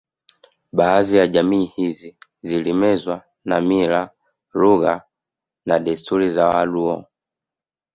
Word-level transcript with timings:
Baadhi 0.71 1.17
ya 1.17 1.27
jamii 1.27 1.65
hizi 1.65 2.17
zilimezwa 2.41 3.23
na 3.45 3.61
mila 3.61 4.09
lugha 4.53 5.01
na 5.65 5.79
desturi 5.79 6.29
za 6.31 6.45
Waluo 6.47 7.05